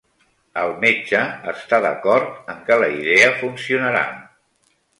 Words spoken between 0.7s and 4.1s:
metge està d'acord en que la idea funcionarà.